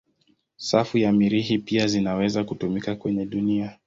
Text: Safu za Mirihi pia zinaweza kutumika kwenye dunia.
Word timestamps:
Safu 0.55 0.99
za 0.99 1.11
Mirihi 1.11 1.57
pia 1.57 1.87
zinaweza 1.87 2.43
kutumika 2.43 2.95
kwenye 2.95 3.25
dunia. 3.25 3.79